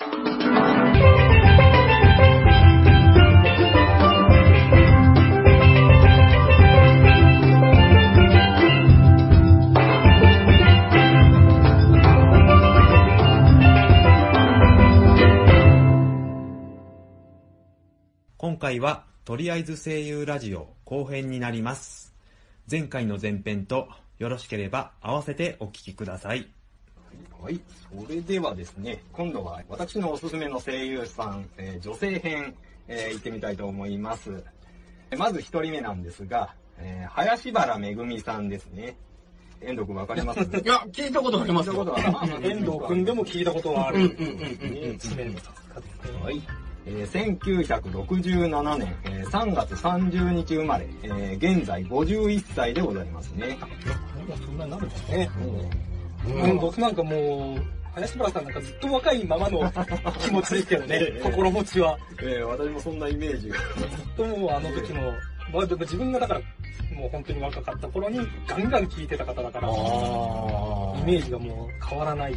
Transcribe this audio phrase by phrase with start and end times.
[0.00, 0.14] 今
[18.56, 22.14] 回はとりあえず声優ラジオ後編になります。
[22.70, 26.48] 前回の前編とよろしければ合わせてお聞きください。
[27.40, 27.60] はい。
[28.06, 32.54] それではですね、今度は私のおすすめの声優さん、えー女性編、
[32.88, 34.42] えー行ってみたいと思います。
[35.10, 38.96] えまず一人目なんですが、えー林原めぐみさんですね。
[39.60, 40.40] 遠藤くんわかります？
[40.44, 41.84] いや、聞いたことありますよ。
[41.84, 42.48] 聞いたことある？
[42.50, 43.98] 遠藤くんでも聞いたことがある。
[46.22, 46.42] はい。
[46.86, 53.58] えー1967年、えー3月30日生まれ、えー現在51歳でございますね。
[54.44, 55.30] そんなになるんですね。
[55.40, 55.87] うん
[56.28, 59.72] うん、僕なんかもう、林原さんなんかずっと若いままの
[60.20, 61.98] 気持ちですけどね、心持ちは。
[62.22, 63.56] えー私もそんなイメージが。
[63.56, 63.66] ずっ
[64.16, 65.12] ともうあの時の、
[65.52, 66.40] まあ、でも自分がだから、
[66.94, 72.34] もう本当に若かった頃にガンガン聴いてた方だから、イあメージがもう変わらない。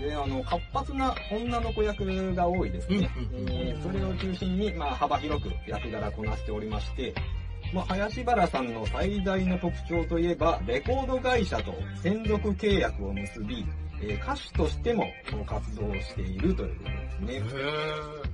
[0.00, 3.10] で、あの、活発な女の子役が多いですね。
[3.16, 7.14] うんうんえーそれを中心に、まあ、幅広く役柄こなしておりまして、
[7.72, 13.64] まあ、林原さんの最大の特徴といえば、レコード会社と専属契約を結び、
[14.00, 15.04] えー歌手としても
[15.44, 17.34] 活動しているということですね。
[17.34, 17.42] へいっ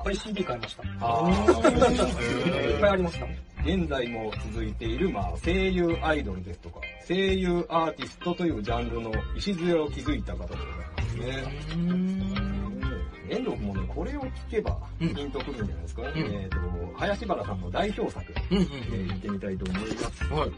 [0.04, 0.82] ぱい CD 買いました。
[1.00, 3.26] あいっぱいありました。
[3.64, 12.53] 現在も続いている、まあ、声優アイドルですとか、声優アーティストというジャンルの礎を築いた方でございますね。
[13.28, 16.02] 遠藤君もね、これを聞けば、ピンとくるんじゃないですか？
[16.14, 16.58] えっ、と、
[16.96, 20.24] 林原さんの代表作、うんうんえー見てみたいと思います。
[20.32, 20.50] はい。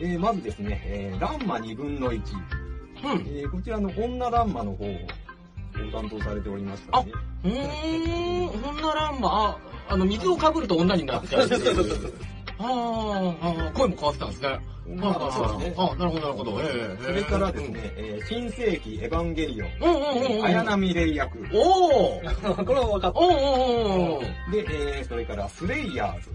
[0.00, 2.16] えーまずですね、えーランマ2分の1。
[2.16, 2.22] うん。
[3.26, 4.96] えーこちらの女ランマの方を
[5.92, 7.12] 担当されておりましたね。
[7.44, 9.28] うーん、女ランマ、
[9.88, 11.42] あ、あの、水をかぶると女になっちゃう。
[11.42, 14.58] あーあー、声も変わってたんですね。
[14.94, 15.74] まあそうですね。
[15.76, 16.60] あ、なるほど、なるほど。
[16.62, 19.70] ええそれからですね、えー新世紀エヴァンゲリオン。
[19.80, 20.04] うんうんう
[20.34, 20.44] んうん。
[20.44, 21.38] 綾波レイ役。
[21.52, 23.18] おーこれは分かった。
[23.18, 23.32] おーおー
[24.18, 24.64] おーで、
[24.98, 26.30] えーそれからスレイヤーズ。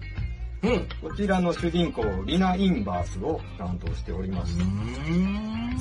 [0.64, 0.88] うん。
[1.10, 4.64] こちらの主人公、リナ・インバースを担当しておりました。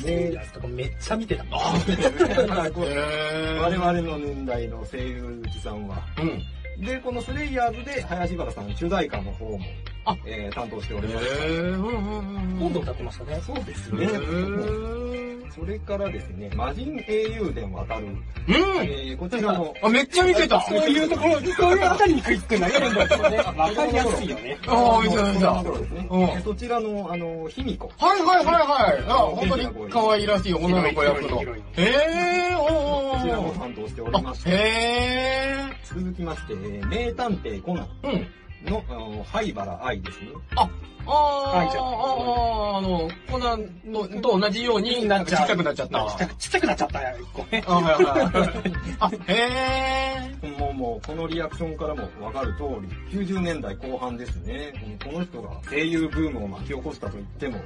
[0.02, 1.44] セイヤーズとかめっちゃ見てた。
[1.52, 5.98] 我々の年代の声優さんは。
[6.20, 6.42] うん。
[6.81, 9.59] で、このスレイヤーズで林原さん主題歌の方も、
[10.06, 13.36] あえー担当しておりましへーうんうんうん今度歌ってましたね。
[13.36, 13.42] た。
[13.42, 14.06] そうですへね。
[14.08, 18.06] ーそれからですね、魔人英雄伝渡る。
[18.06, 18.24] うん。
[18.47, 20.62] えーこちらの、あ、めっちゃ見てた。
[20.62, 23.38] そういうところ、そういうあたりに食いつく投げるんだよね。
[23.38, 24.58] わかりやすいよね。
[24.66, 25.64] ああ、見てた見てた。
[25.64, 26.08] そうですね。
[26.09, 27.91] うんえーそちらの、あの、卑弥呼。
[28.00, 29.03] はいはいはいはい。
[29.08, 31.41] あ、本当に可愛らしい女の子役の。
[31.41, 33.59] へー、おこちらもー。
[33.59, 34.91] 担当しておりまあし、て、へ続
[36.22, 36.56] きまして、
[36.86, 37.88] 名探偵コナン。
[38.04, 38.28] うん。
[38.66, 40.27] の、あの灰原愛ですね。
[40.55, 40.69] あ、
[41.05, 46.05] あー、愛ちゃんあー、あの、コナンのと同じように、なんかちっちゃくなっちゃった。
[46.05, 47.63] ちっちゃくちっちゃくなっちゃったよ、一個ね。
[47.67, 48.73] あ、はいはい。
[48.99, 50.57] あ、へー。
[50.59, 52.63] もうもう、このリアクションからもわかる通
[53.11, 54.73] り、90年代後半ですね。
[55.03, 57.57] この人が声優ブームを巻き起こしたと言っても、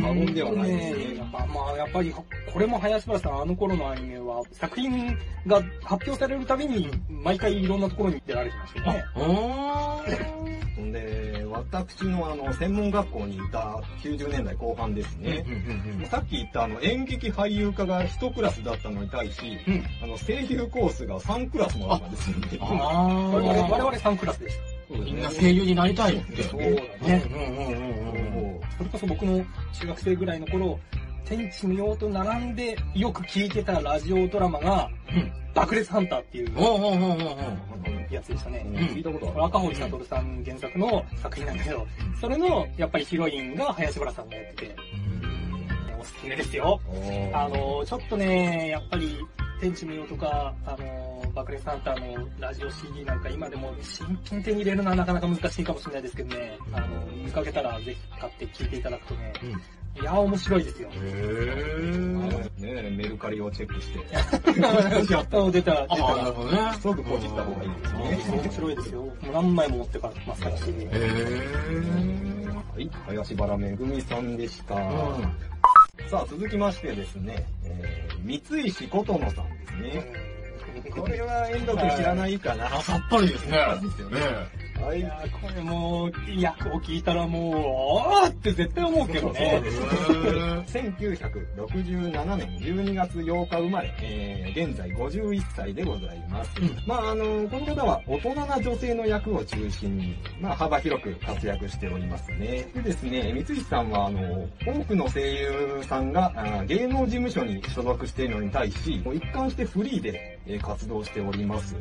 [0.00, 1.16] まあ過言ではないですね。
[1.16, 2.12] やっぱ、まあ、やっぱり、
[2.52, 9.04] これも林原さん、あの頃のアニメは、作品が発表されるたびに、毎回いろんなところに出られてましたよね。
[10.92, 15.44] で、私のあの、専門学校にいた90年代後半ですね。
[16.10, 22.58] さっき言ったあの演劇俳優科が1クラスだったのに対し、うんあの声優コースが3クラスもあったんですよね。
[22.60, 24.56] 我々、我あ々3クラスでし
[24.88, 24.94] た。
[24.98, 26.42] みんな声優になりたいって。
[26.44, 27.24] そうだね。
[27.30, 28.32] うんうんうんうん。
[28.54, 30.78] もそれこそ僕の中学生ぐらいの頃、
[31.24, 36.54] 天地無用と並んでよく聞いてたラジオドラマが、うん爆裂ハンターっていう
[38.10, 38.64] やつでしたね。
[38.66, 39.44] う、聞いたことある。
[39.44, 41.86] 赤堀悟さん原作の作品なんだけど、
[42.20, 44.76] それの、やっぱりヒロインが林原さんがやってて、
[46.00, 46.80] おすすめですよ。
[47.32, 49.18] あの、ちょっとね、やっぱり、
[49.60, 56.86] 天地無用とか、あの、爆裂ハンターのラジオ CD なんか今でも新品手に入れるのはなかなか難しいかもしれないですけどね、あの、
[57.24, 59.32] 見かけたらぜひ買って聞いていただくとね、
[60.00, 60.88] いや、面白いですよ。
[60.92, 62.18] へー。
[62.58, 63.98] ねメルカリをチェックして、
[65.12, 66.32] やったの出た、出ああ、なるた。
[66.32, 66.72] ほどね。
[66.80, 68.42] すぐポチった方がいいですね。
[68.42, 69.02] 面白いですよ。
[69.02, 70.62] もう何枚も持ってからますからし。
[70.66, 72.54] へー。
[72.54, 74.74] はい、林原めぐみさんでした。
[76.08, 80.28] さあ、続きましてですね、えー、三石琴乃さんですね。
[80.90, 82.66] これは遠藤君知らないかな。
[82.66, 83.58] あ、さっぱりですね。
[83.82, 84.26] ですよねね
[84.84, 85.02] はいい。
[85.02, 89.62] やーこれもう、役を聞いたらもう、あーって絶対思うけどね。
[90.66, 96.50] 1967年12月8日生まれ、えー現在51歳でございます。
[96.86, 102.66] まああの、この方は大人な女性の役を中心に、まあ幅広く活躍しておりますね。
[102.74, 111.76] でですね、三石さんはあの、多くの声優さんがあ芸能事務所に所属しているのに対し、もう一貫してフリーでえー活動しております。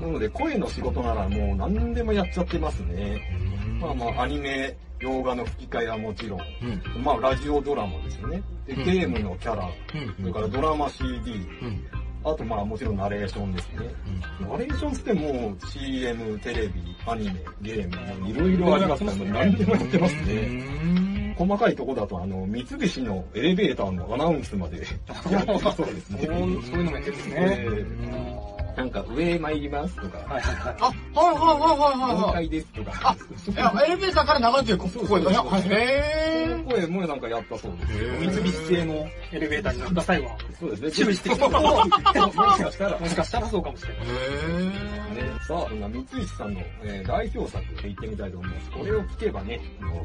[0.00, 3.20] なので声の仕事ならもう何でもやっちゃってますね。
[3.80, 6.40] まあまあアニメ、洋画の吹き替えはもちろん、
[7.02, 8.42] まあラジオドラマですよね。
[8.66, 9.68] で、ゲームのキャラ、
[10.20, 11.06] それからドラマ CD、
[12.24, 13.88] あとまあもちろんナレーションですね。
[14.40, 16.72] ナレーションってもう CM、テレビ、
[17.06, 19.16] アニメ、ゲーム、いろいろありますから、
[19.46, 21.15] 何でもやってますね。
[21.36, 24.78] 細かいとこだと、あの、三菱のエレベーターのアナウンスまで
[25.30, 26.20] やってるそうですね。
[26.24, 27.34] そういうのもやってるんですね。
[27.36, 30.76] えーなんか上参りますとか、はいはいはい。
[30.80, 32.34] あ、はいはいはいはい4はい。
[32.34, 33.16] 階ですとか、
[33.48, 34.78] いや、エレベーターから流れてる
[35.08, 35.36] 声がね。
[35.38, 37.92] はいへこの声もなんかやったそうです。
[37.92, 38.30] ー。
[38.32, 38.94] 三菱製の
[39.32, 40.90] エレベーターに乗った際は、そうですね。
[40.92, 41.48] 注意してきた。
[41.48, 44.06] ももしかしたら、しかしたらそうかもしれない。
[44.06, 48.70] へね、さあ、そんな三石さんの、えー代表作言ってみたいと思います。
[48.72, 49.60] これを聞けばね、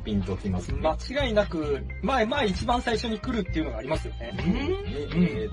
[0.06, 0.80] ピンときますね。
[0.82, 4.32] 間違いなく、前、前一番最初に来るっていうのがありますよね。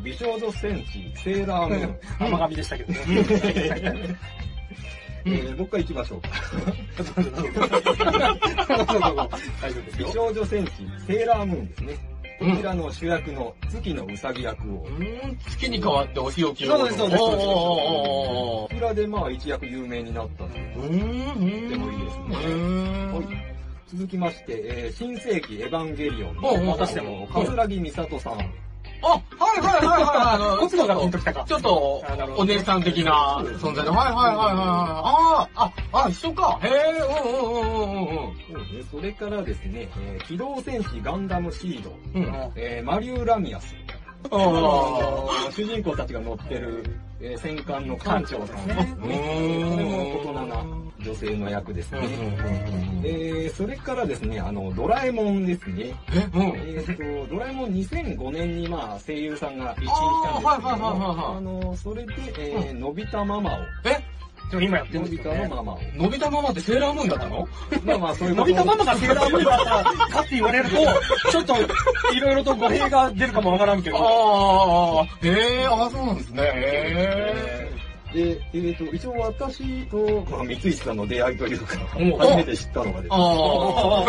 [0.04, 1.98] 美少女戦士、セーラームーン。
[2.28, 3.00] 甘神でしたけどね。
[5.24, 6.28] えー、もう一回行きましょうか。
[9.96, 10.10] 美よ。
[10.12, 10.72] 少女戦士、
[11.06, 12.18] セーラームーンですね。
[12.38, 14.86] こちらの主役の月のうさぎ役を、
[15.48, 16.76] 月に変わってお仕置きを。
[16.76, 20.78] そうですそうですそうですおーちらでまあ一躍有名になったという。
[20.78, 21.68] うーん。
[21.68, 23.58] でもいいですねねはい
[23.88, 28.67] 続きまして、えー新世紀エヴァンゲリオンの、またしても桂木美里さん。
[29.02, 29.20] あ、は
[29.56, 30.34] いはいはいはい。
[30.34, 31.44] あの、こっちの方がピンときたか。
[31.46, 32.04] ちょっと
[32.36, 33.90] お姉さん的な存在で。
[33.90, 34.56] はいはいはいはいはい。
[34.56, 36.58] あ あ、あ、あ、一緒か。
[36.62, 38.36] へえ、うんうんうんうんうんうん。
[38.82, 43.74] そうそれからですね、えー機動戦士ガンダムシード、うんえーマリュー・ラミアス。
[44.30, 46.84] あ主人公たちが乗ってる、
[47.20, 48.84] えー戦艦の艦長さんですあ。
[48.84, 48.94] ね。
[49.00, 50.64] これも大人な
[51.00, 52.00] 女性の役ですね。
[53.04, 55.94] えー、それからですね、あの、ドラえもんですね。
[56.12, 56.42] え、うん。
[56.56, 59.92] えーと、ドラえもん2005年にまあ声優さんが一新し
[60.22, 64.02] たんですけどあの、それで、えー、のび太ママを、え、
[64.50, 65.42] でも今やってるんですよね。
[65.44, 65.80] 太のママを。
[65.94, 67.48] のび太ママってセーラームーンだったの？
[67.84, 70.76] まあまあそういうのび太ママがセーラームーンだったら、かって言われると、
[71.30, 71.54] ちょっと、
[72.14, 73.98] いろいろと語弊が出るかもわからんけど。
[73.98, 76.42] ああ、へえ、あそうなんですね。
[76.44, 77.78] へ
[78.14, 79.98] で、えー、と、一応私と、
[80.30, 84.04] まあ、三石さんの出会いというか、うん初めて知ったのがですね、あ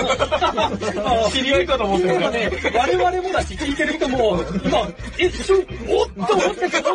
[1.27, 2.47] あ、知り合いかと思ってたね。
[2.49, 4.87] ね、我々もだし、聞いてる人も、今、
[5.19, 6.91] え、ちょ、おっと思ったけど、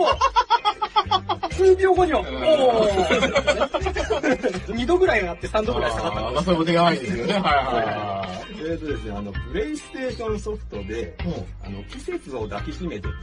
[1.57, 7.33] 数秒後には、おー二度ぐらいあって三度ぐらい下がったああ、そういうお手がいいですよね。
[7.35, 10.87] はいはえーとですね、あの、プレイステーションソフトで、い
[11.29, 11.45] はい。
[11.65, 13.15] あの、季節を抱きしめてっていう。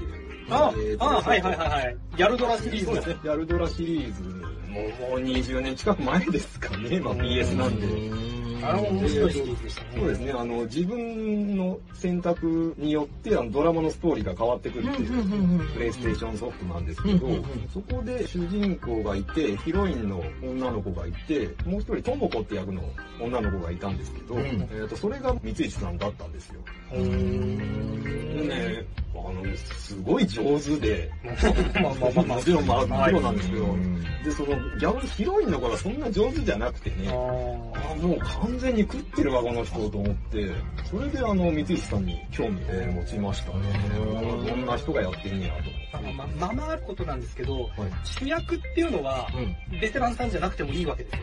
[0.50, 1.98] あえーとあ、はいはいはいはい。
[2.16, 4.24] ギャルドラシリーズですね、ヤルドラシリーズ
[4.72, 7.88] ももう20年近く前ですかね、まあ PS なんで。
[8.63, 9.90] あの面白いシリーズでしたね。
[9.96, 17.28] そうですね、あの、自分の選択によって、あの、ドラマのストーリーが変わってくるっていう、プレイステーションソフトなんですけど
[17.74, 22.84] そこで主人公がいて、ヒロインの女の子がいて、もう一人、ともこって役の
[23.19, 26.62] 女の子がいたんですけど、うんえっと、それが三石さんだったんですよ。
[28.48, 31.12] でね、あの、すごい上手で、
[31.82, 34.02] まあまあまあまあもちろん、まあ、もちろんなんですけど、うん。
[34.24, 40.51] で、その、逆にヒロインの子がそんな上手じゃなくてね、ああもう完全に食ってるわ、この人と思って、
[40.89, 43.60] それであの、三石さんに興味を持ちましたね。
[44.48, 47.70] どんな人がやってんねやとーまあまあまああることなんですけど。
[48.04, 49.27] 主役っていうのは、
[49.82, 51.20] ベテランさんじゃなくてもいいわけですよ。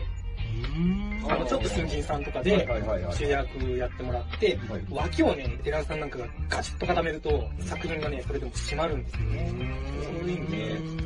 [1.27, 2.67] あの、ちょっと新人さんとかで
[3.11, 9.49] 主役やってもらって、はい脇をね、ベテランさんなんかがガチッと固めると、作品がね、それでも締まるんですよね。
[10.03, 10.99] そういうね、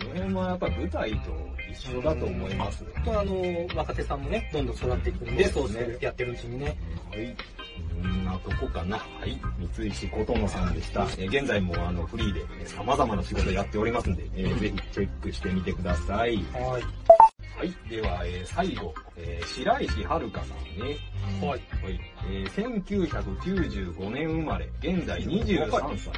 [0.00, 2.84] その辺はやっぱ舞台と一緒だと思います。
[3.04, 6.76] とあの、若手さんもね、どんどん育っていくんで、そうしてやってるうちにね。
[7.10, 7.36] はい。
[8.24, 8.98] なとこかな。
[8.98, 9.40] はい。
[9.76, 11.02] 三石琴乃さんでした。
[11.18, 16.36] えー現在もあのフリーでえー様々な仕事やっておりますんで、えーぜひチェックしてみてください。
[16.36, 16.82] はい。
[17.58, 17.74] はい。
[17.90, 20.96] では、えー最後、えー白石遥さんね。
[21.40, 21.48] はい。
[21.50, 22.00] はい。
[22.30, 26.12] えー1995年生まれ、現在23歳。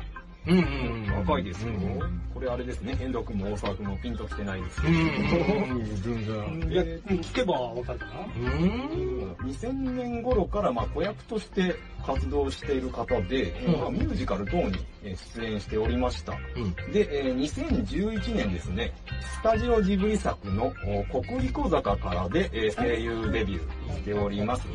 [0.47, 1.18] うんうんうん。
[1.18, 2.20] 若いですようん。
[2.32, 4.94] これあれですね、遠藤君も大沢君もピンときてないですけど。
[4.94, 5.85] うん。
[6.02, 6.73] 全然。
[6.73, 8.12] いや、聞けばわかるかな。
[8.37, 9.32] うん。
[9.44, 11.75] 2000年頃からまあ子役として
[12.06, 14.73] 活動している方で、うんまあ、ミュージカル等に
[15.04, 16.32] えー出演しておりました。
[16.56, 16.92] うん。
[16.92, 20.73] で、えー2011年ですね、スタジオジブリ作の
[21.12, 24.66] お国立小坂からで、えー声優デビューしております。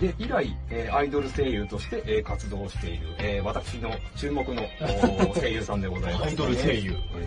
[0.00, 4.62] で、以来、えーアイドル声優として、えー活動している、えー私の注目の
[5.30, 6.94] お 声優さんでございます、アイドル声優。
[7.14, 7.24] えー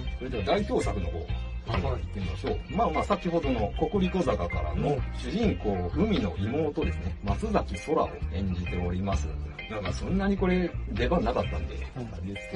[0.00, 1.26] へそれでは代表作の方、
[1.68, 2.58] はい行ってみましょう。
[2.70, 9.28] まあまあ、先ほどの国立小坂からの主人公、海の妹ですね、松崎空を演じております。
[9.70, 11.76] なんかそんなにこれ出番なかったんで、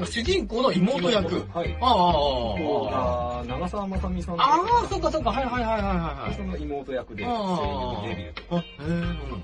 [0.07, 1.47] 主人公の妹役。
[1.53, 1.77] はい。
[1.81, 2.11] ああ、
[2.97, 4.47] ああ、長澤まさみさんとあ。
[4.47, 8.57] ああ、そっかそっか、はいはいはいはいはいその妹役であ声優デビューと。
[8.57, 8.65] あ、へ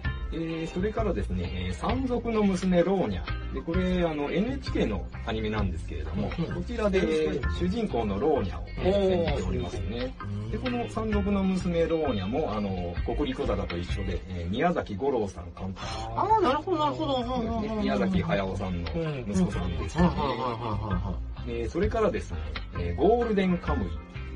[0.04, 3.54] えー、それからですね、えー山賊の娘ローニャ。
[3.54, 10.14] で、これ、あの、NHK のアニメなんですけれども、うんこちらで、えー主人公のローニャをえー演じておりますね。
[10.48, 10.52] え。
[10.52, 15.80] で、この山賊の娘ローニャも、あの、国立小坂と一緒で、えー宮崎五郎さん監督。
[16.16, 17.60] ああ、なるほどなるほど。
[17.62, 18.90] ね宮崎駿さんの
[19.28, 20.04] 息子さんですね。
[20.04, 21.14] はいはいはいは
[21.46, 22.38] えーそれからですね、
[22.78, 23.88] えーゴールデンカムイ。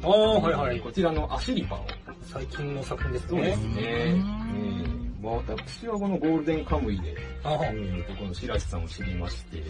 [0.04, 0.80] ああ、はいはい。
[0.80, 1.86] こちらのアシリパを
[2.22, 3.58] 最近の作品ですねそうです。
[3.58, 3.64] ね。
[3.66, 9.62] うんえーまあ、私はこのゴールデンカムイで、ああえーとこの白石さんを知りまして、い。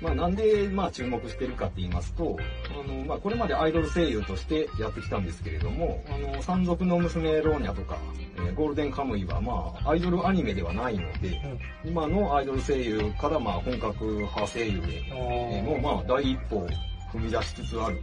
[0.00, 2.36] まあ、なんで、まあ、注目してるかって言いますと、
[2.68, 7.96] あの、まあ、これまでアイドル声優としてやってきたんですけれども、あの、山賊の娘ローニャとか、
[8.36, 11.40] えーゴールデンカムイは、まあ、アイドルアニメではないので、
[11.84, 16.68] 今のアイドル声優から、まあ、本格派声優へ、えーもう、まあ、第一歩を
[17.12, 18.02] 踏み出しつつある、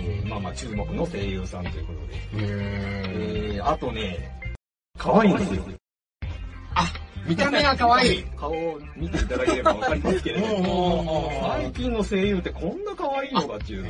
[0.00, 2.14] えーまあまあ、注目の声優さんということで。
[2.34, 4.38] えー、あとね、
[4.98, 5.62] 可愛いんですよ。
[7.28, 8.24] 見た目が可愛い。
[8.36, 13.86] 顔を見ていただければわかりますけれども、最近の声優ってこんな可愛いのかっていう。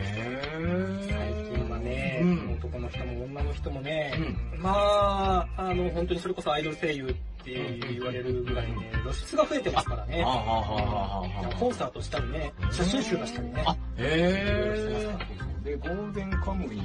[1.08, 4.12] 最近はね、うん男の人も女の人もね、
[4.54, 10.24] うんまあ、あの、本当にそれこそアイドル声優って言われるぐらいね、露出が増えてますからね。
[11.58, 13.64] コンサートしたりね、写真集出したりね。
[13.64, 15.16] あ、へ
[15.64, 16.82] で、ゴールデンカムイが、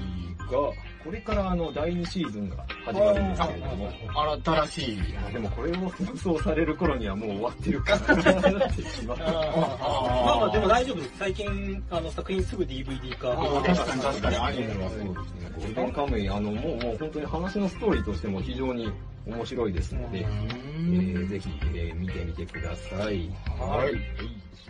[0.50, 4.68] これからあの第2シーズンが始まるんですけれども、ー。
[4.68, 5.34] 新しい。
[5.34, 11.12] でもこれを放送される頃にはもう終わってるかなってしまっあーまあまあでも大丈夫です。
[11.20, 13.36] 最近、あの、作品すぐ DVD 化。
[13.64, 15.52] 確かに確かに、アニメはそうですね。
[15.56, 18.92] ゴールデンカムイ、あの、もうもう本当に話のストーリーとしても非常に
[19.26, 23.30] 面白いですので、えーぜひ、えー見てみてください。
[23.58, 23.94] はい。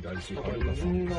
[0.01, 0.93] 白石だから遥さん。
[0.93, 1.15] みんな、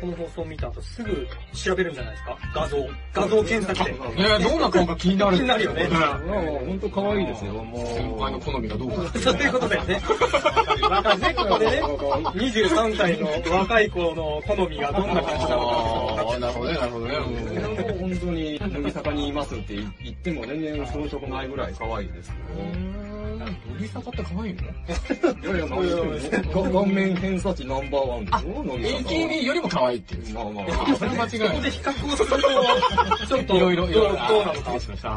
[0.00, 2.36] この放送を見た後すぐ調べるんじゃないですか？
[2.54, 2.76] 画像。
[3.12, 3.92] 画像検索で。
[4.16, 5.36] ねどんな顔か気になる。
[5.36, 5.88] 気になるよねうん
[6.66, 7.86] 本当可愛いですよ、もう。
[7.86, 8.96] 先輩の好みがどうか。
[9.18, 10.00] そういうことだよね。
[10.90, 17.85] またね、ここでね、23歳の若い子の好みがどんな感じなのかああ、なるほどね、なるほどね。
[18.18, 22.34] 本当に、乃木坂にいますって言っても全然遜色ないぐらい可愛いですよ。
[23.38, 24.64] 乃木坂って可愛いのい
[25.44, 30.34] やいや、何言ってんの顔面偏差値ナンバーワンでしょ乃木坂 ?AKB よりも可愛いっていう。
[30.34, 31.48] まあまあそれ間違いない。
[31.48, 34.28] ここで比較をすると、ちょっと、いろいろ、いろいろ。
[34.28, 34.72] どうなのか。
[34.72, 35.08] 失礼しました。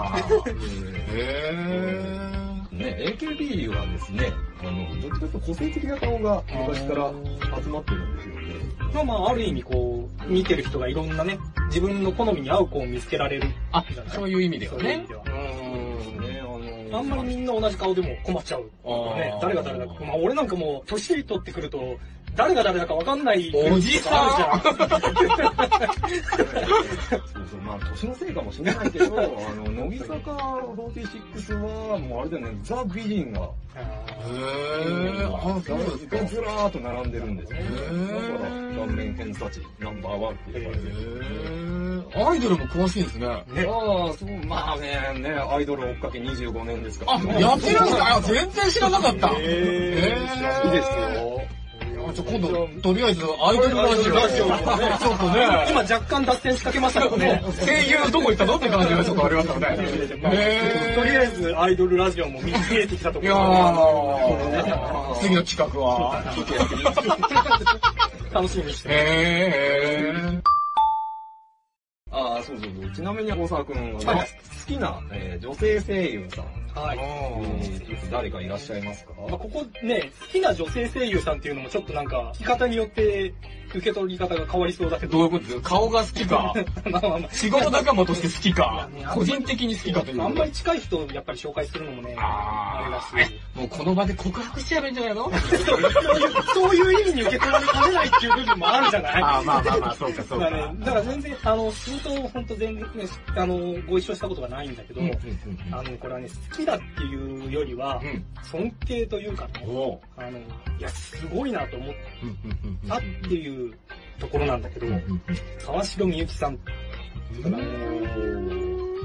[1.13, 2.39] へ
[2.79, 7.11] ね、AKB はですね、あの、どっちかというと個性的な顔が昔から
[7.61, 8.38] 集まってるんですよ。
[8.93, 13.47] まあまあ、ある意味こう、見てる人がいろんなね、自分の好みに合う子を見つけられる。
[13.71, 16.41] あ、そういう意味ではそういう意ね味で
[16.91, 18.63] あの、あんまりみんな同じ顔でも困っちゃう。
[19.15, 19.93] ね誰が誰だか。
[20.03, 21.97] まあ俺なんかもう、年取ってくると、
[22.35, 23.51] 誰が誰だかわかんない。
[23.53, 24.89] おじさんあるじゃん。
[27.09, 33.41] そうそう、まあ、年のせいかもしれないけど、あの、乃木坂46は、もうあれだよね、ザ・美人が、
[33.75, 35.35] へー。
[35.35, 36.17] あ、そうですか。
[36.17, 37.59] がずらーっと並んでるんですね。
[37.59, 40.93] へーだから、顔面偏差値ナンバーワンって言われてる。
[40.93, 42.29] へー。
[42.29, 43.27] アイドルも詳しいんですね。
[43.27, 43.43] ああ、
[44.13, 48.15] そう、まあね、ね、アイドル追っかけ25年ですから、あ、やってるんですか？
[48.15, 49.31] あ全然知らなかった。
[49.39, 51.41] えー、いいですよ。
[52.09, 54.15] あじゃあ今度、とりあえず、アイドルラジオ。
[54.15, 55.67] ラジオもねちょっとね。
[55.69, 57.43] 今若干脱線しかけましたけどね。
[57.59, 59.67] 声優どこ行ったのって感じがちょっとありましたね。
[60.33, 63.35] へとりあえずアイドルラジオも見えてきたとこいや
[65.21, 66.23] 次の企画は。
[68.31, 70.41] 楽しみにしてへー。
[72.11, 72.91] ああ、そうそうそう。
[72.91, 74.27] ちなみに大沢くんはね、
[74.67, 76.45] 好きな、えー女性声優さん、
[76.75, 76.97] はい。
[76.99, 79.11] えー誰かいらっしゃいますか？
[79.29, 83.31] まあ、ここね、好きな女性声優さんっていうのもちょっとなんか、聞き方によって
[83.69, 85.11] 受け取り方が変わりそうだけど。
[85.11, 86.53] どういうことです顔が好きか、
[86.89, 88.89] まあまあまあ仕事仲間として好きか？
[89.13, 90.23] 個人的に好きかという。
[90.23, 93.31] あんまり近い人をやっぱり紹介するのもね、あれだあし。
[93.55, 95.31] ーもうこの場で告白しちゃえばいいんじゃないの？
[96.55, 99.13] そういう、意味に受け取られかねないっていう部分もあるじゃない？
[99.21, 100.45] あーまあまあまあ、そうかそうか。
[100.45, 103.57] だからね、だから全然、あの、仕事を本当全然ね、あの、
[103.87, 105.17] ご一緒したことがないんだけど、うんうん
[105.71, 108.25] あの、これはね、好きだっていうよりはう、ん。
[108.43, 109.51] 尊敬というかね、
[110.17, 110.41] あの、い
[110.79, 111.95] や、すごいなと思っ
[112.87, 113.73] たっていう
[114.19, 114.87] ところなんだけど
[115.65, 116.57] 川城みゆきさん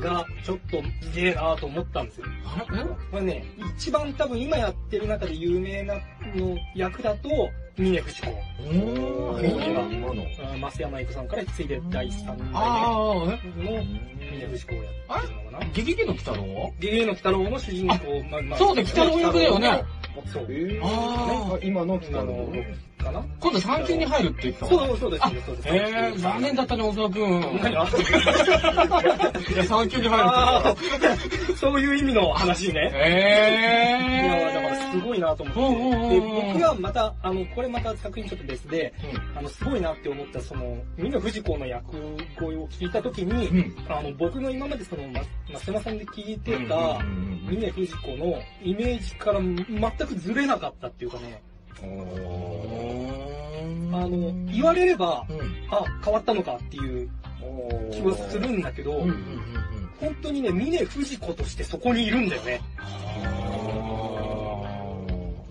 [0.00, 2.26] がちょっとすげえなと思ったんですよ。
[2.44, 3.44] あれこれね、
[3.76, 5.94] 一番多分今やってる中で有名な
[6.34, 7.28] の役だと、
[7.76, 8.28] 峰不二子。
[8.60, 10.56] おー。
[10.56, 15.42] 今増山由子さんから次いで第3代ああ、目の峰不二子をやってるの。
[15.42, 15.66] かな。
[15.66, 17.94] えゲゲゲの鬼太郎ゲゲゲの鬼太郎の主人公、
[18.30, 19.84] まあまあそうだ、鬼太郎役だよね。
[20.32, 20.46] そう。
[20.48, 22.52] えーあー今の来た今のの。
[23.04, 23.24] かな？
[23.40, 25.68] 今度3級に入るって言ってたわそうそうです、そうです、そうです。
[25.68, 27.40] えー、残念だったね、小沢くん。
[27.40, 27.70] 何が？
[27.70, 32.90] いや、3級に入るあってーそういう意味の話ね。
[32.94, 34.62] えいや、だー。
[34.62, 36.16] からすごいなとうんうんうん思って。
[36.18, 38.92] うんで、僕はまた、あの、これまた作品ちょっと別で、
[39.36, 41.92] あの、すごいなって思った、その、峰不二子の役
[42.38, 43.74] 声を聞いたときに、うん。
[43.88, 45.20] あの、僕の今までその、ま、
[45.52, 46.72] 松山さんで聞いてた、うんうんう
[47.30, 49.58] ん峰不二子のイメージから全
[50.08, 51.53] くずれなかったっていうかね、うん
[53.92, 55.40] あの、言われれば、うん。
[55.70, 57.08] あ、変わったのかっていう
[57.92, 59.64] 気はするんだけど、うんうんうん
[60.00, 62.60] 本当にね、峰不二子としてそこにいるんだよね。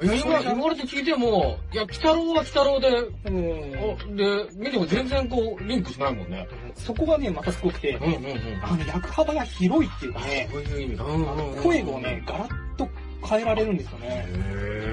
[0.03, 3.39] いや、今言われて聞いても、いや、鬼太郎は鬼太郎で、うん。
[3.79, 6.45] おで、見ても全然こう、リンクしないもんね。
[6.75, 8.63] そこがね、またすごくて、うんうんうん。
[8.63, 11.03] あの、役幅が広いっていうかね、そういう意味だ。
[11.05, 12.89] うんあのうんうん声をね、ガラッと
[13.25, 14.25] 変えられるんですよね。
[14.27, 14.92] へ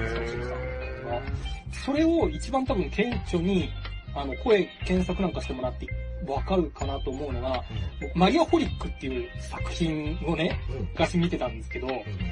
[1.85, 3.69] それを一番多分顕著に、
[4.13, 5.87] あの、声検索なんかしてもらって
[6.27, 7.63] わかるかなと思うのが、
[7.99, 10.59] 僕マリアホリックっていう作品をね、
[10.93, 11.87] 昔見てたんですけど、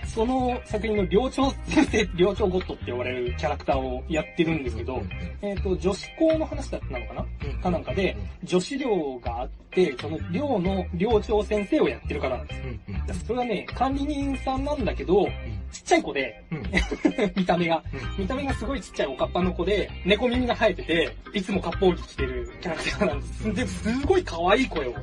[0.05, 5.01] その作品の寮長先生、寮長ゴッドって呼ばれるキャラクターをやってるんですけど、
[5.41, 7.25] えっ、と、女子校の話だったのかな？
[7.61, 13.15] かなんかで、女子寮があって、その寮の寮長先生をやってる方なんですよ。
[13.27, 15.27] それはね、管理人さんなんだけど、
[15.71, 16.43] ちっちゃい子で、
[17.35, 17.83] 見た目が、
[18.17, 23.78] 見た目がすごいちっちゃいおかっぱの子で、猫耳が生えてて、いつも割烹着着てるキャラクターなんです。
[23.83, 24.95] で、すごい可愛い声を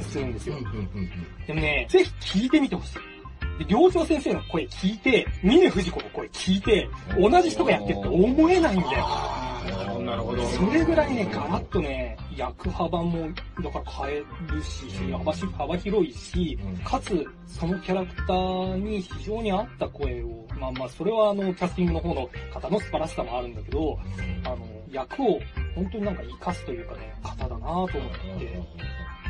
[0.00, 0.56] するんですよ。
[1.46, 2.98] でもね、ぜひ聞いてみてほしい。
[3.58, 9.44] で、寮長先生の声聞いて、峰不二子の声聞いて、同じ人がやってるって思えないんだよ。
[10.04, 10.44] なるほど。
[10.48, 13.28] それぐらいね、ガラッとね、役幅も、
[13.62, 23.98] だから変えるし、幅し幅広いし、かつ、そのキャラクターに非常に合った声を、まあまあ、それはあの、キャスティングの方の方の素晴らしさもあるんだけど、
[24.44, 24.58] あの、
[24.90, 25.40] 役を
[25.74, 28.62] 本当になんか活かすというかね、方だなと思って、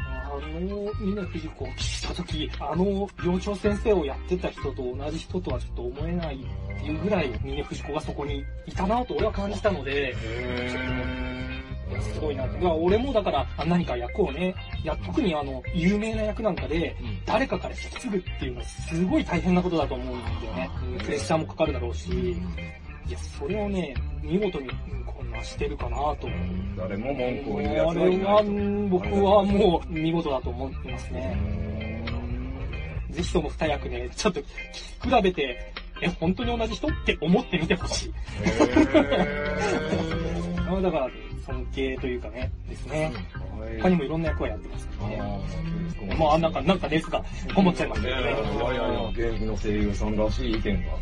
[0.07, 10.15] あの、峰不二子を聞いたとき、あの、寮長先生をやってた人と同じ人とはちょっと思えないっていうぐらい、峰不二子がそこにいたなと俺は感じたので、
[12.01, 12.67] すごいなって。
[12.67, 20.71] 俺もだから、あ何か役をね、や、特にあの、有名な役なんかで、誰かから引き継ぐっていうのはすごい大変なことだと思うんだよね。
[21.05, 22.37] プレッシャーもかかるだろうし、
[23.07, 26.19] いや、それをね、見事に、うんこう成してるかなと。
[26.77, 28.45] 誰も文句をあ言うやつはいれは、ない。
[28.47, 31.37] うん僕はもう見事だと思ってますね。
[33.11, 34.45] ぜひとも二役ね、ちょっと聞
[35.03, 38.13] き比べて、え、本当に同じ人って思ってみてほしい。
[40.69, 41.09] あだから、
[41.47, 43.13] 尊敬というかね、ですね。
[43.81, 45.23] 他にもいろんな役をやってますね。
[46.19, 47.23] まあ、なんか、なんか熱が
[47.55, 48.25] こもっちゃいましたいやい。
[48.25, 48.41] やいや、
[49.11, 50.93] 現役の声優さんらしい意見が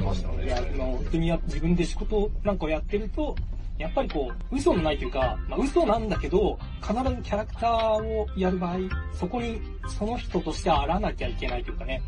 [0.00, 3.34] ましたいや、あ本当にや自分で仕事なんかをやってると、
[3.78, 8.76] やっぱりこう、嘘のないというか、まあ嘘なんだけど、必ずキャラクターをやる場合、
[9.12, 12.00] そこにその人としてあらなきゃいけないというかね、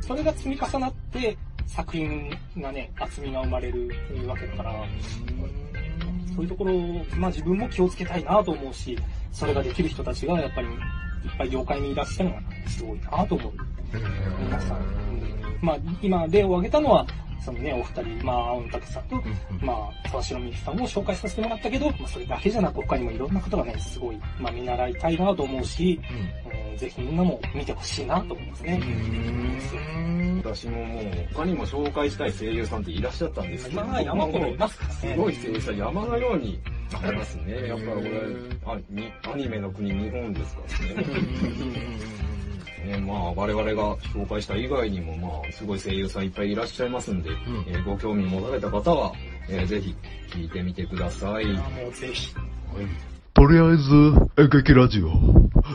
[0.00, 3.90] それが積み重なって、作品がね、厚みが生まれる
[4.26, 4.72] わけだから、
[6.34, 8.98] そういうところを、まあ自分も気をつけたいなと思うし、
[9.30, 10.74] それができる人たちがやっぱりいっ
[11.36, 13.52] ぱい業界にいらっしゃるのがすごいなと思う。
[14.40, 15.37] 皆さん。
[15.60, 17.06] まあ今例を挙げたのは、
[17.40, 19.22] そのね、お二人、まあ、青野武さんと、
[19.62, 19.72] ま
[20.04, 26.00] あ、沢城美樹さんを紹介させてもらったけど、まあ、それだけじゃなく他にもいろんな方がね、すごい、まあ、見習いたいなと思うし、
[26.50, 28.80] えーぜひみんなも見てほしいなと思いますね。
[30.38, 35.00] 私ももう、他にも紹介したい声優さんっていらっしゃったんですけど、まあ、山ほどいますからね。
[35.00, 36.60] すごい声優さん山のように
[37.02, 37.66] ありますね。
[37.66, 38.10] やっぱりこれ、
[38.64, 40.62] あにアニメの国日本ですか
[40.94, 41.06] らね。
[42.84, 47.32] ね、まあ我々が紹介した以外にも、まあすごい声優さんいっぱいいらっしゃいますんで、ん
[47.66, 49.12] えーご興味持たれた方は、
[49.48, 49.94] えーぜひ
[50.30, 51.46] 聞いてみてください。
[51.46, 52.34] もうぜひ。
[53.34, 53.92] とりあえず、
[54.42, 55.10] 演劇ラジオ、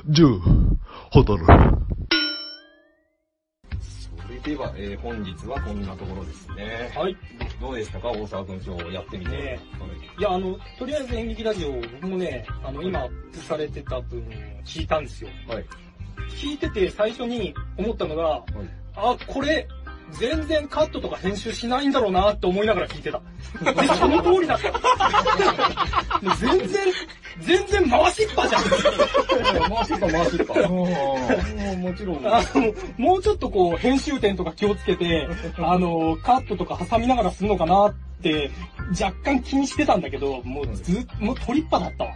[0.09, 0.39] 10、
[1.11, 1.45] ホタル。
[3.79, 6.91] それでは、えー本日はこんなところですね。
[6.95, 7.15] はい。
[7.61, 8.09] どうでしたか？
[8.11, 9.31] 大沢君今日やってみて。
[9.31, 9.59] ね
[10.19, 14.23] いや、あの、とりあえず演劇ラジオ、僕もね、あの、今、アップされてた分、
[14.65, 15.29] 聞いたんですよ。
[15.47, 15.65] はい。
[16.29, 18.43] 聞いてて最初に思ったのが、はい。
[18.95, 19.67] あ、これ、
[20.19, 23.21] 全然カットとか編集しないんだろうなって思いながら聞いてた。
[23.63, 24.71] で、その通りだった。
[26.21, 26.93] もう全然、
[27.41, 28.63] 全然回しっぱじゃん。
[28.63, 30.53] 回しっぱ回しっぱ。
[30.69, 32.27] もちろん。
[32.27, 38.51] あの、もうちょっとこう、編集点とか気をつけて、あの、カットとか挟みながらするのかなって、
[38.99, 42.11] 若干気にしてたんだけど、もうずっもう取りっぱだったわ。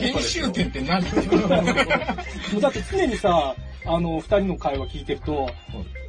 [0.00, 1.02] 編集点って何？
[2.52, 3.54] もうだって常にさ、
[3.86, 5.48] あの、二人の会話聞いてると、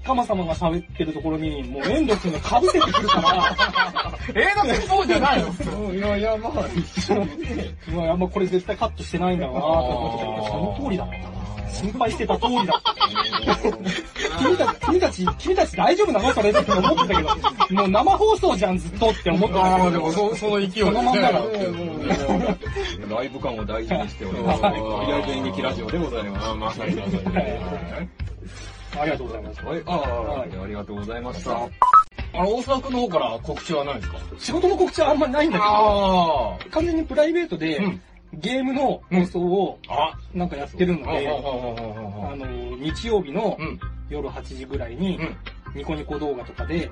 [0.05, 3.55] カマ様が喋ってるところに、もう遠藤くんが被せてくるから、
[4.29, 5.93] えー、だってそうじゃないの？
[5.93, 7.27] いやいや、まあ、一緒ね。
[7.93, 11.37] うわ、あんまこれ絶対カットしてないんだろうなと思ってたけど、その通りだった。
[11.73, 12.95] 心配してた通りだった。
[14.39, 16.33] 君たち、君たち、君たち大丈夫なの？
[16.33, 19.91] それって思ってたけど、もう生放送じゃんずっとって思ってたああ、けど。
[19.91, 24.61] でもそその勢いでそのまんまだライブ感を大事にしております。
[24.61, 26.47] とりあえず演劇ラジオでございます。
[26.49, 27.23] あまさにまさに。
[28.99, 29.65] ありがとうございます。
[29.65, 31.51] はい、ああ、ありがとうございました。
[32.33, 34.17] あの、大沢くんの方から告知はないですか？
[34.39, 38.01] 仕事の告知はあんまりないんだけど、あ完全にプライベートで、うん
[38.37, 40.13] ゲームの放送をあ。
[40.33, 41.19] なんかやってるのあ。
[41.19, 42.45] で、ああの、
[42.77, 43.79] 日曜日のうん。
[44.09, 45.37] 夜8時ぐらいにう、ん。
[45.75, 46.89] ニコニコ動画とかで、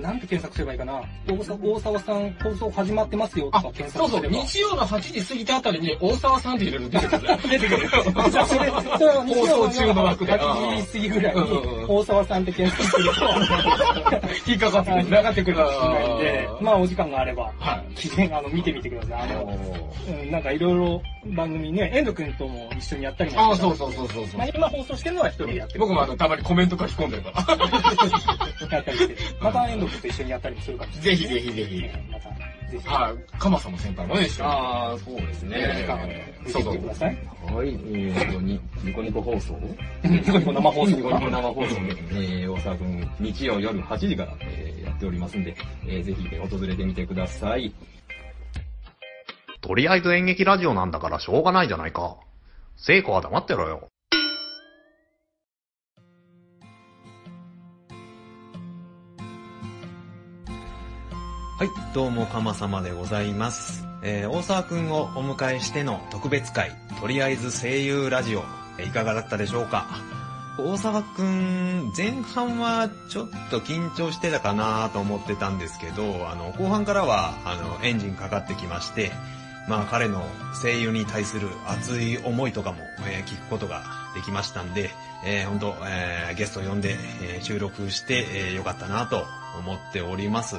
[0.00, 1.02] なんて検索すればいいかな？
[1.28, 4.46] 大沢大沢さん放送始まってますよとあか検、そうそう、索すれば。
[4.46, 7.38] 日曜の8時過ぎたあたりに大沢さんって入れると出てくるね。
[7.50, 7.88] 出てくる。
[8.30, 11.42] じゃあそれ、それは日曜放送中の枠で8時過ぎぐらいに
[11.88, 13.20] 大沢さんって検索すると、
[14.50, 15.16] 引っかかってくる。
[15.20, 17.94] 引ってくるかもしれないんでまあお時間があれば、はい。
[17.94, 19.22] 記念、あの、見てみてください。
[19.22, 19.58] あの、
[20.08, 24.48] うん、なんかいろいろ番組ね、遠藤くんとも一緒にやったりもあそうそうそうそうそうまあ。
[24.48, 25.80] 今放送してるのは一人でやってる。
[25.80, 28.76] 僕もあの、たまにコメント書き込んでるから。
[28.76, 29.16] やったりして。
[29.40, 31.16] また遠藤くんと一緒にやったりもするかもしれない。
[31.16, 31.84] ぜひぜひぜひ。
[32.10, 32.28] また、
[32.70, 32.88] ぜひ。
[32.88, 33.38] はい。
[33.38, 34.48] かまさんも先輩もね、一緒に。
[34.48, 35.56] ああ、そうですね。
[35.58, 37.18] え時間を見てみてください。
[37.52, 39.58] はい、えーと、にニコニコ放送？
[40.04, 41.80] ニコニコ生放送ニコニコ生放送で、
[42.12, 45.54] えー、大沢くん、日曜夜8時から、えーやっておりますんで、
[45.86, 47.72] えーぜひ訪れてみてください。
[49.62, 52.16] とりあえず演劇ラジオなんだからしょうがないじゃないか。
[52.76, 53.88] 聖子は黙ってろよ。
[61.58, 63.84] はい、どうもかまさまでございます。
[64.02, 68.44] えー、大沢くんをお迎えしての特別会、とりあえず声優ラジオ、
[68.82, 69.88] いかがだったでしょうか？
[70.58, 79.12] 大沢くん、前半はちょっと緊張してたかなと思ってたんですけど、あの、後半からは、あの、エンジンかかってきまして、
[79.68, 80.26] まあ彼の
[80.62, 83.82] 声優に対する熱い思いとかも、えー聞くことが
[84.14, 84.90] できましたんで、
[85.24, 89.24] えー、本当、えーゲスト呼んで、えー収録して、えーよかったなと
[89.58, 90.56] 思っております。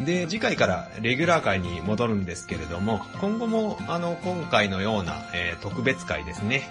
[0.00, 6.62] で、次回からレギュラー会に戻るんですけれども、今後もあの、今回のような、えー特別会ですね、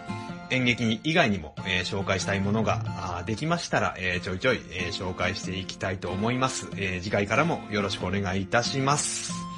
[0.49, 9.48] 演劇以外にも、えー紹介したいものができましたら、えーちょいちょい、えー紹介していきたいと思います、え次回からもよろしくお願いいたします。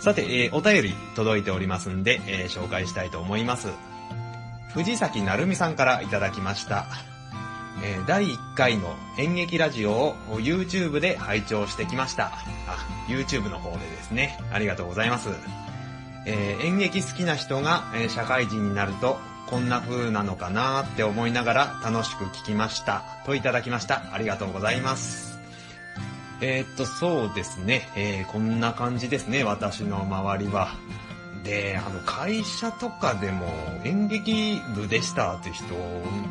[0.00, 3.68] さて、えーお便り届いておりますんで、えー紹介したいと思います。
[4.74, 6.86] 藤崎なるみさんからいただきました。
[7.82, 12.26] えー第1回の演劇ラジオを YouTube で拝聴してきました。
[12.66, 12.76] あ、
[13.08, 14.38] YouTube の方でですね。
[14.52, 15.30] ありがとうございます。
[16.26, 23.04] え演劇好きな人が、え社会人になるとこんな風なのかなって思いながら楽しく聞きました。
[23.24, 24.02] といただきました。
[24.12, 25.35] ありがとうございます。
[26.40, 27.88] えーっと、そうですね。
[27.96, 30.68] えーこんな感じですね、私の周りは。
[31.44, 33.46] で、あの、会社とかでも
[33.84, 35.64] 演劇部でしたって人、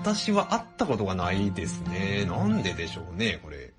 [0.03, 2.25] 私は会ったことがないですね。
[2.25, 3.73] なんででしょうね、これ。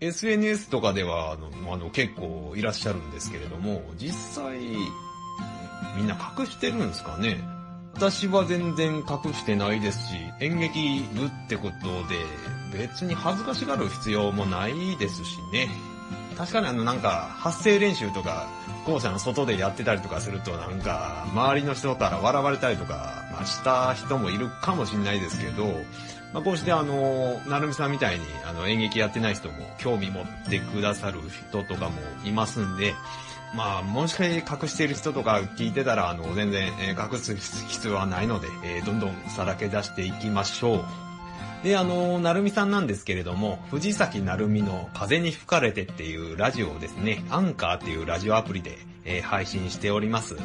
[0.00, 4.58] SNS とかでは、あの、あの結構いらっしゃるんですけれども、実際、
[5.96, 7.40] みんな隠してるんですかね。
[7.94, 12.16] 私は全然隠してないですし、演劇部ってことで、
[12.72, 15.68] 別に恥ずかしがる必要もないですしね。
[16.36, 18.46] 確かにあのなんか、発声練習とか、
[18.84, 25.66] 校舎の外でやってたりとかするとなんか、周りの人から笑われたりとか、まあした人もいるかもしれないですけど、
[26.34, 31.92] まあこうしてあの、なるみさんみたいにあの演劇やってない人も興味持ってくださる人とかも
[32.24, 32.94] いますんで、
[33.54, 41.05] まあ、もしかして隠している人とか聞いてたら、あの、全然、え隠す必要はないので、えーどんどんさらけ出していきましょう。
[41.62, 50.36] で、あの、なるみさんなんですけれども、藤崎なるみの風に吹かれてっていうラジオをですね、アンカーっていうラジオアプリで、えー配信しております。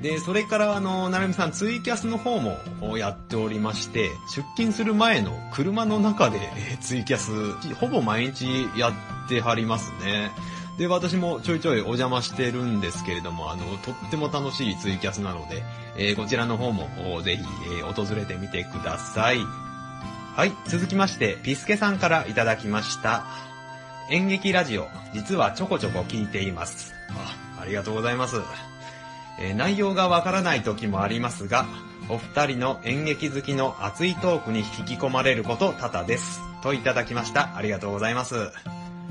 [0.00, 2.58] で、それからあの、なるみさんツイキャスの方も
[2.98, 10.30] やっておりまして、出勤する前の車の中でえーツイキャス、ほぼ毎日やってはりますね。
[10.78, 15.62] で、私もちょいちょいお邪魔してるんですけれども、あの、とっても楽しいツイキャスなので、
[15.96, 16.88] えーこちらの方も
[17.22, 17.42] ぜひ、
[17.78, 19.38] えー訪れてみてください。
[20.34, 23.24] はい、続きまして、ピスケさんからいただきました。
[24.10, 26.94] 演劇ラジオ、実はちょこちょこ聞いています。
[27.10, 28.36] あ、ありがとうございます。
[29.38, 31.66] えー内容がわからない時もありますが、
[32.08, 36.40] お二人の演劇好きの熱いトークに引き込まれること多々です。
[36.62, 37.54] といただきました。
[37.56, 38.34] ありがとうございます。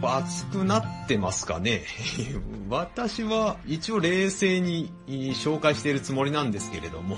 [0.01, 1.83] 熱くなってますかね？
[2.69, 7.17] 私は一応冷静に紹介しているつもりなんですけれども、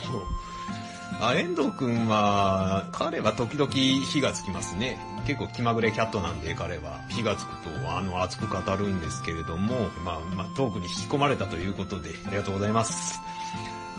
[1.19, 4.99] あ、遠藤くんは、彼は時々火がつきますね。
[5.25, 13.21] 結構気まぐれキャットなんで彼は火がつくとあの熱く語るんですけれども、まあまあトークに引き込まれたということでありがとうございます。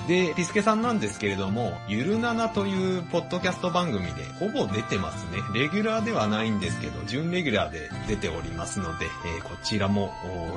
[0.07, 5.39] で、ピスケさんなんですけれども、ゆるななというポッドキャスト番組でほぼ出てますね。
[5.55, 10.13] レギュラーではないんですけど、準レギュラーで出ておりますので、えーこちらも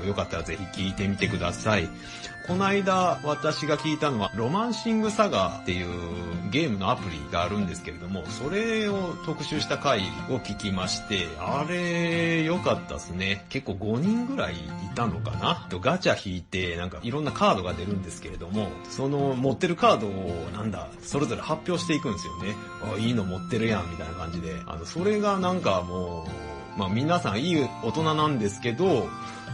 [0.05, 1.87] よかったらぜひ聞いてみてください。
[2.47, 5.87] この間私が聞いたのは、ロマンシングサガーっていう
[6.49, 13.45] ゲームのアプリがあるんですけれども、それを特集した回を聞きまして、あれ良かったですね。
[13.49, 14.59] 結構5人ぐらいい
[14.95, 15.67] たのかな？
[15.69, 22.55] ガチャ引いて、なんかいろんなカードが出るんですけれども、その持ってるカードをなんだ、それぞれ発表していくんですよね。
[22.95, 24.55] あ、いいの持ってるやん、みたいな感じで。
[24.67, 26.25] あの、それがなんかも
[26.77, 29.09] う、まあ皆さんいい大人なんですけど、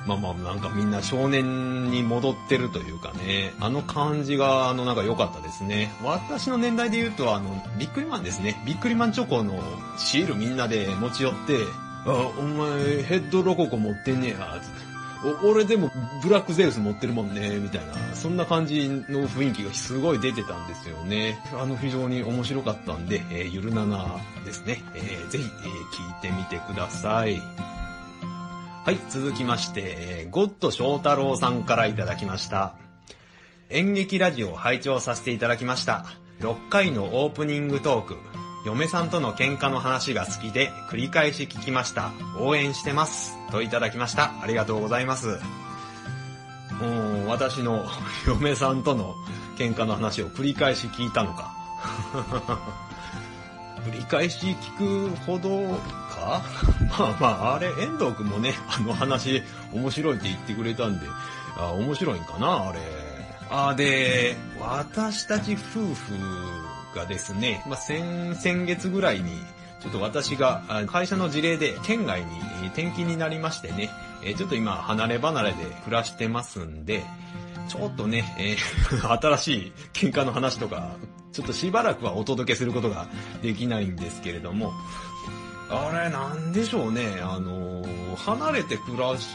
[0.06, 5.94] まあまあなんかみんな少年に戻ってるというかね、あの感じがあのなんか良かったですね。
[6.04, 8.62] 私の年代で言うとあの、ビックリマンですね。
[8.66, 9.62] ビックリマンチョコの
[9.98, 11.58] シールみんなで持ち寄って、
[12.06, 14.94] あ、お前ヘッドロココ持ってんねや、つって
[15.42, 15.90] 俺でも
[16.22, 21.40] ブラックゼウス持ってるもんね、みたいな、そんな感じの雰囲気がすごい出てたんですよね。
[21.58, 24.84] あの非常に面白かったんで、えーゆるななですね。
[24.96, 27.42] えーぜひ、えー聞いてみてください。
[28.86, 32.76] はい、続きまして、えゴッド翔太郎さんからいただきました。
[33.70, 36.06] 演劇ラジオを拝聴させていただきました。
[36.42, 38.18] 6回のオープニングトーク、
[38.66, 42.12] 嫁さんとの喧嘩の話が好きで繰り返し聞きました。
[42.38, 43.38] 応援してます。
[43.52, 44.34] といただきました。
[44.42, 45.40] ありがとうございます。
[46.82, 47.86] もう私の
[48.28, 49.16] 嫁さんとの
[49.58, 51.54] 喧嘩の話を繰り返し聞いたのか。
[53.88, 55.80] 繰り返し聞くほど
[56.24, 56.42] か
[57.00, 61.06] まあまあ、あれ、遠藤くんもね、あの話面白いって言ってくれたんで、
[61.58, 62.80] あ面白いんかな、あれ。
[63.50, 66.14] あ、で、私たち夫婦
[66.96, 69.32] がですね、まあ、先、先月ぐらいに、
[69.82, 72.28] ちょっと私があ会社の事例で県外に
[72.64, 73.90] えー転勤になりましてね、
[74.24, 77.04] えーちょっと今離れ離れで暮らしてますんで、
[77.68, 80.96] ちょっとね、えー 新しい喧嘩の話とか、
[81.34, 83.08] ちょっとしばらくはお届けすることが
[83.42, 84.72] できないんですけれども、
[85.74, 89.28] あれなんでしょうね、あのー離れて暮らし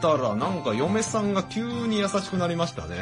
[0.00, 2.96] たらなんか嫁さんが急に優しくなりましたね。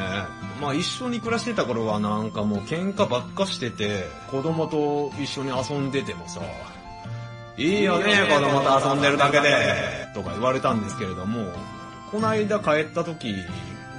[0.60, 6.40] まあ一緒に暮らしてた頃はなんかもう喧嘩ばっかしてて、子供と一緒に遊んでてもさ、
[7.56, 11.52] いいよね、子供と遊んでるだけで、とか言われたんですけれども、
[12.10, 13.34] この間帰った時、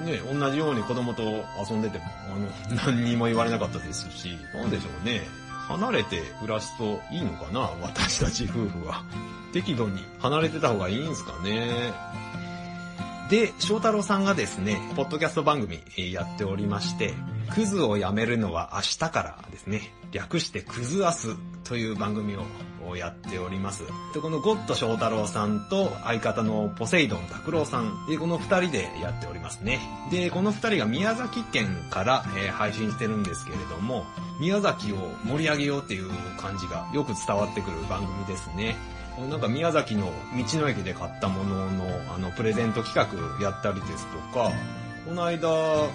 [0.04, 1.22] ね、同じように子供と
[1.70, 2.06] 遊んでても、
[2.36, 5.22] あの、何にも言われなかったですし、なんでしょうね。
[5.68, 9.04] 離れて暮らすといいのかな私たち夫婦は。
[9.54, 11.94] 適度に離れてた方がいいんすかね。
[13.30, 15.80] で、翔太郎さんがですね、ポッドキャスト番組
[16.12, 17.14] やっておりまして、
[17.54, 22.44] クズをやめるのは明日からですね、略してクズアスという番組を
[22.96, 23.84] やっております。
[24.14, 29.80] で、このゴッド翔太郎さんと相方のポセイドン拓郎さん、で、この二人でやっておりますね。
[30.12, 34.06] で、この二人が宮崎県から、えー配信してるんですけれども、
[34.40, 38.76] 宮崎を盛り上げようっていう感じがよく伝わってくる番組ですね。
[39.30, 44.52] なんか宮崎の道の駅で買ったもののあのプレゼント企画やったりですとか、
[45.06, 45.50] この間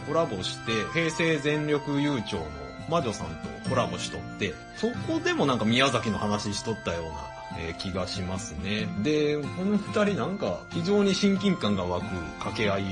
[0.07, 2.45] コラボして平成全力悠長の
[2.89, 7.11] 魔女さんとコラボしとって、そこでもなんか宮崎の話しとったような、
[7.59, 8.87] えー気がしますね。
[9.03, 12.05] で、この二人なんか非常に親近感が湧く
[12.39, 12.83] 掛け合い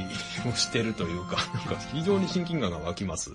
[0.49, 3.33] をしてるというか、 なんか非常に親近感が湧きます。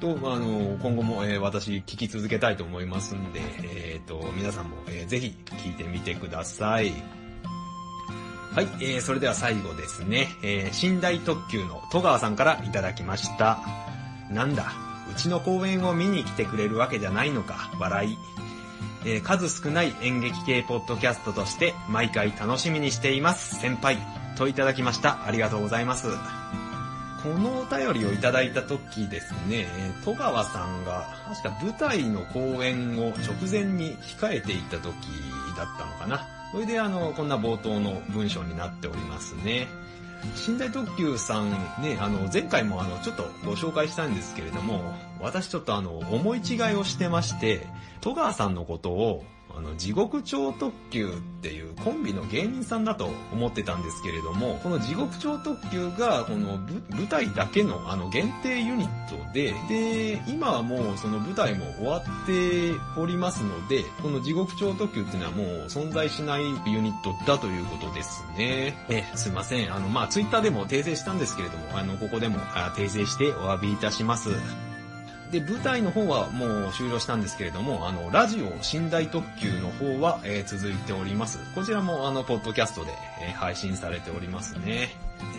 [0.00, 6.92] と、あの、今後も、えー私聞き続けたいと思いますんで、えっ、と、皆さんも、えーぜひ聞いてみてください。
[8.54, 13.60] はい、えー、それでは最後ですね、えー、寝台特急の戸川さんからいただきました。
[14.28, 14.72] なんだ、
[15.10, 18.18] うちの公演を見に来てくれるわけじゃないのか、笑い。
[19.04, 23.98] えー数少ない演劇系ポッドキャストとして毎回楽しみにしています、先輩。
[24.36, 25.26] といただきました。
[25.26, 26.08] ありがとうございます。
[27.22, 29.66] このお便りをいただいた時ですね、
[30.04, 34.94] 戸川さんが確か舞台の公演を直前に控えていた時
[35.56, 36.26] だったのかな。
[36.52, 39.68] それであの、こんな冒頭の文章になっておりますね。
[40.48, 41.50] 寝台特急さん
[41.82, 47.66] ね、あの、前回もあの、ちょっとご紹介したんですけれども、私ちょっとあの、思い違いをしてまして、
[48.00, 49.24] 戸川さんのことを、
[49.56, 51.10] あの、地獄町特急っ
[51.42, 68.76] ていうコンビの芸人さんだと思ってたんですけれども、この地獄町特急が、このぶ舞台だけのあの限定ユニットで、で、今はもうその舞台も終わっておりますので、この地獄町特急っていうのはもう存在しないユニットだということですね。
[68.88, 69.74] え、すいません。
[69.74, 74.30] あの、まあ、ツイッターでも訂正したんですけれども、あの、ここでもあ訂正してお詫びいたします。
[75.30, 78.46] で、舞台の方はもう終了したんですけれども、あの、ラジオ
[78.80, 81.38] 寝台特急の方は、えー続いております。
[81.54, 84.90] こちらもあの、ポッドキャストで、えー配信されておりますね。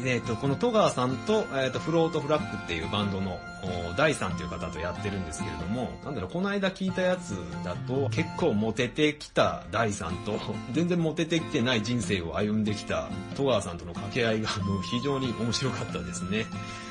[0.06, 10.40] えっ、と、この戸川さんと、えっ、と、フロートフラッグっていうバンドの、お大さんっていう方とやってるんですけれども、なんだろう、この間聞いたやつだと、結構モテてきた大さんと、
[10.74, 16.46] 全然モテてきてない人生を歩んできた戸川さんとの掛け合いが、もう非常に面白かったですね。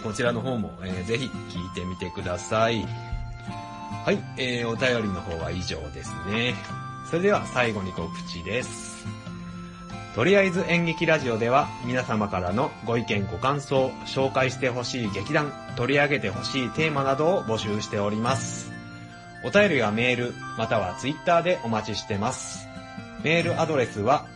[0.04, 2.86] こちらの方も、えーぜひ聞いてみてください。
[4.04, 6.54] はい、えー、お便りの方は以上ですね。
[7.10, 9.19] それでは最後に告知です。
[10.14, 18.72] とりあえず演劇ラジオでは皆様からのご意見ご感想、紹介してほしい劇団、取り上げてほしいテーマなどを募集しております。
[19.44, 22.66] お便りはメール、またはツイッターでお待ちしてます。
[23.22, 24.26] メールアドレスは、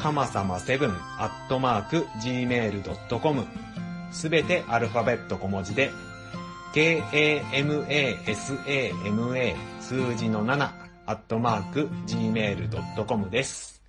[0.00, 3.46] かまさま7アットマーク gmail.com
[4.10, 5.90] すべてアルファベット小文字で
[6.74, 7.46] k-a-m-a-s-a-m-a
[9.80, 10.70] 数字の7
[11.06, 13.81] アットマーク gmail.com です。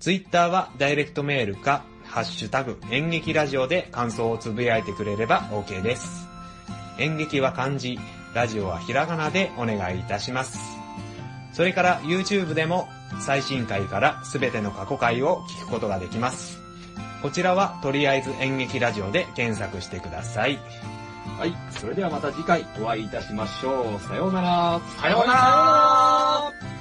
[0.00, 6.28] ツイッターはダイレクトメールか、ハッシュタグ演劇ラジオで感想をつぶやいてくれれば OK です。
[6.98, 7.98] 演劇は漢字、
[8.32, 10.58] ラジオはひらがなでお願いいたします。
[11.52, 12.88] それから YouTube でも
[13.20, 16.58] 最新回からすべての過去回を聞くことができます。
[17.20, 20.60] こちらはとりあえず演劇ラジオで検索してください。
[21.38, 21.54] はい。
[21.70, 24.00] それではまた次回お会いいたしましょう。
[24.00, 24.80] さようなら。
[25.00, 26.77] さようなら